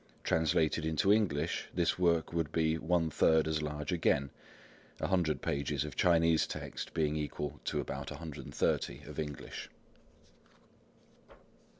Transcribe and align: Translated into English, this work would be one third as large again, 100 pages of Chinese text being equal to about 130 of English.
Translated 0.23 0.83
into 0.83 1.13
English, 1.13 1.67
this 1.75 1.99
work 1.99 2.33
would 2.33 2.51
be 2.51 2.75
one 2.79 3.11
third 3.11 3.47
as 3.47 3.61
large 3.61 3.91
again, 3.91 4.31
100 4.97 5.43
pages 5.43 5.85
of 5.85 5.95
Chinese 5.95 6.47
text 6.47 6.95
being 6.95 7.15
equal 7.15 7.59
to 7.65 7.79
about 7.79 8.09
130 8.09 9.03
of 9.03 9.19
English. 9.19 9.69